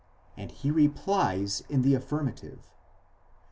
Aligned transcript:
and 0.35 0.49
he 0.53 0.71
replies 0.71 1.61
in 1.69 1.83
the 1.83 1.93
affirmative. 1.93 2.71